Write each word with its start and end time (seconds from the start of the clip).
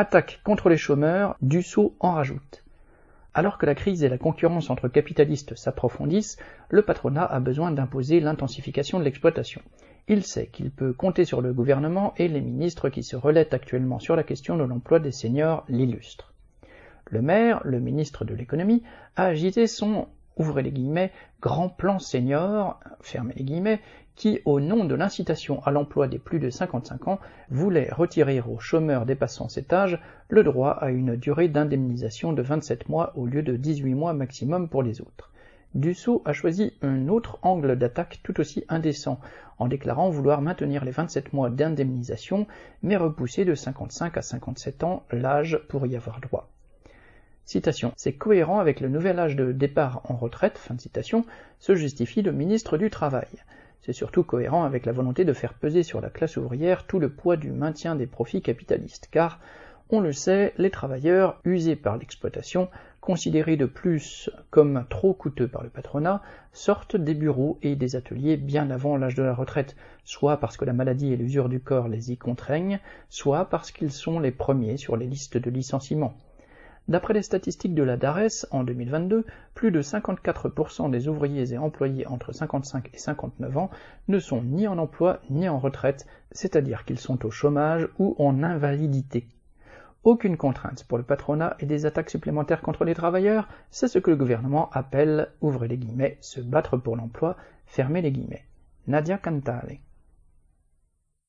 Attaque 0.00 0.38
contre 0.44 0.68
les 0.68 0.76
chômeurs, 0.76 1.34
Dussault 1.42 1.96
en 1.98 2.12
rajoute. 2.12 2.62
Alors 3.34 3.58
que 3.58 3.66
la 3.66 3.74
crise 3.74 4.04
et 4.04 4.08
la 4.08 4.16
concurrence 4.16 4.70
entre 4.70 4.86
capitalistes 4.86 5.56
s'approfondissent, 5.56 6.36
le 6.68 6.82
patronat 6.82 7.24
a 7.24 7.40
besoin 7.40 7.72
d'imposer 7.72 8.20
l'intensification 8.20 9.00
de 9.00 9.04
l'exploitation. 9.04 9.60
Il 10.06 10.22
sait 10.22 10.46
qu'il 10.46 10.70
peut 10.70 10.92
compter 10.92 11.24
sur 11.24 11.40
le 11.40 11.52
gouvernement 11.52 12.14
et 12.16 12.28
les 12.28 12.40
ministres 12.40 12.90
qui 12.90 13.02
se 13.02 13.16
relaient 13.16 13.52
actuellement 13.52 13.98
sur 13.98 14.14
la 14.14 14.22
question 14.22 14.56
de 14.56 14.62
l'emploi 14.62 15.00
des 15.00 15.10
seniors 15.10 15.64
l'illustrent. 15.68 16.32
Le 17.06 17.20
maire, 17.20 17.60
le 17.64 17.80
ministre 17.80 18.24
de 18.24 18.36
l'économie, 18.36 18.84
a 19.16 19.24
agité 19.24 19.66
son 19.66 20.06
ouvrez 20.38 20.62
les 20.62 20.72
guillemets, 20.72 21.12
grand 21.42 21.68
plan 21.68 21.98
senior, 21.98 22.80
fermez 23.00 23.34
les 23.36 23.44
guillemets, 23.44 23.80
qui, 24.14 24.40
au 24.44 24.58
nom 24.58 24.84
de 24.84 24.96
l'incitation 24.96 25.62
à 25.64 25.70
l'emploi 25.70 26.08
des 26.08 26.18
plus 26.18 26.40
de 26.40 26.50
55 26.50 27.06
ans, 27.06 27.20
voulait 27.50 27.88
retirer 27.92 28.40
aux 28.40 28.58
chômeurs 28.58 29.06
dépassant 29.06 29.48
cet 29.48 29.72
âge 29.72 30.00
le 30.28 30.42
droit 30.42 30.70
à 30.70 30.90
une 30.90 31.14
durée 31.14 31.48
d'indemnisation 31.48 32.32
de 32.32 32.42
27 32.42 32.88
mois 32.88 33.12
au 33.16 33.26
lieu 33.26 33.42
de 33.42 33.56
18 33.56 33.94
mois 33.94 34.14
maximum 34.14 34.68
pour 34.68 34.82
les 34.82 35.00
autres. 35.00 35.30
Dussault 35.74 36.22
a 36.24 36.32
choisi 36.32 36.72
un 36.82 37.08
autre 37.08 37.38
angle 37.42 37.76
d'attaque 37.76 38.20
tout 38.24 38.40
aussi 38.40 38.64
indécent, 38.68 39.20
en 39.58 39.68
déclarant 39.68 40.08
vouloir 40.08 40.40
maintenir 40.40 40.84
les 40.84 40.90
27 40.90 41.32
mois 41.32 41.50
d'indemnisation, 41.50 42.46
mais 42.82 42.96
repousser 42.96 43.44
de 43.44 43.54
55 43.54 44.16
à 44.16 44.22
57 44.22 44.82
ans 44.82 45.04
l'âge 45.12 45.60
pour 45.68 45.86
y 45.86 45.94
avoir 45.94 46.20
droit. 46.20 46.48
C'est 47.96 48.12
cohérent 48.12 48.58
avec 48.58 48.80
le 48.80 48.90
nouvel 48.90 49.18
âge 49.18 49.34
de 49.34 49.52
départ 49.52 50.02
en 50.04 50.16
retraite, 50.16 50.58
fin 50.58 50.74
de 50.74 50.80
citation, 50.82 51.24
se 51.58 51.74
justifie 51.74 52.20
le 52.20 52.30
ministre 52.30 52.76
du 52.76 52.90
Travail. 52.90 53.28
C'est 53.80 53.94
surtout 53.94 54.22
cohérent 54.22 54.64
avec 54.64 54.84
la 54.84 54.92
volonté 54.92 55.24
de 55.24 55.32
faire 55.32 55.54
peser 55.54 55.82
sur 55.82 56.02
la 56.02 56.10
classe 56.10 56.36
ouvrière 56.36 56.86
tout 56.86 56.98
le 56.98 57.08
poids 57.08 57.38
du 57.38 57.50
maintien 57.50 57.94
des 57.94 58.06
profits 58.06 58.42
capitalistes, 58.42 59.08
car, 59.10 59.40
on 59.88 60.00
le 60.00 60.12
sait, 60.12 60.52
les 60.58 60.68
travailleurs, 60.68 61.40
usés 61.46 61.74
par 61.74 61.96
l'exploitation, 61.96 62.68
considérés 63.00 63.56
de 63.56 63.64
plus 63.64 64.28
comme 64.50 64.84
trop 64.90 65.14
coûteux 65.14 65.48
par 65.48 65.62
le 65.62 65.70
patronat, 65.70 66.20
sortent 66.52 66.96
des 66.96 67.14
bureaux 67.14 67.58
et 67.62 67.76
des 67.76 67.96
ateliers 67.96 68.36
bien 68.36 68.70
avant 68.70 68.98
l'âge 68.98 69.14
de 69.14 69.22
la 69.22 69.32
retraite, 69.32 69.74
soit 70.04 70.36
parce 70.36 70.58
que 70.58 70.66
la 70.66 70.74
maladie 70.74 71.14
et 71.14 71.16
l'usure 71.16 71.48
du 71.48 71.60
corps 71.60 71.88
les 71.88 72.12
y 72.12 72.18
contraignent, 72.18 72.78
soit 73.08 73.46
parce 73.46 73.72
qu'ils 73.72 73.92
sont 73.92 74.20
les 74.20 74.32
premiers 74.32 74.76
sur 74.76 74.98
les 74.98 75.06
listes 75.06 75.38
de 75.38 75.48
licenciement. 75.48 76.12
D'après 76.88 77.12
les 77.12 77.22
statistiques 77.22 77.74
de 77.74 77.82
la 77.82 77.98
DARES, 77.98 78.46
en 78.50 78.64
2022, 78.64 79.26
plus 79.54 79.70
de 79.70 79.82
54% 79.82 80.90
des 80.90 81.06
ouvriers 81.06 81.52
et 81.52 81.58
employés 81.58 82.06
entre 82.06 82.32
55 82.32 82.88
et 82.94 82.96
59 82.96 83.58
ans 83.58 83.70
ne 84.08 84.18
sont 84.18 84.42
ni 84.42 84.66
en 84.66 84.78
emploi 84.78 85.20
ni 85.28 85.50
en 85.50 85.58
retraite, 85.58 86.06
c'est-à-dire 86.32 86.86
qu'ils 86.86 86.98
sont 86.98 87.26
au 87.26 87.30
chômage 87.30 87.86
ou 87.98 88.16
en 88.18 88.42
invalidité. 88.42 89.28
Aucune 90.02 90.38
contrainte 90.38 90.84
pour 90.84 90.96
le 90.96 91.04
patronat 91.04 91.56
et 91.58 91.66
des 91.66 91.84
attaques 91.84 92.08
supplémentaires 92.08 92.62
contre 92.62 92.84
les 92.84 92.94
travailleurs, 92.94 93.48
c'est 93.70 93.88
ce 93.88 93.98
que 93.98 94.10
le 94.10 94.16
gouvernement 94.16 94.70
appelle, 94.70 95.28
ouvrez 95.42 95.68
les 95.68 95.76
guillemets, 95.76 96.16
se 96.22 96.40
battre 96.40 96.78
pour 96.78 96.96
l'emploi, 96.96 97.36
fermez 97.66 98.00
les 98.00 98.12
guillemets. 98.12 98.46
Nadia 98.86 99.18
Cantale. 99.18 99.80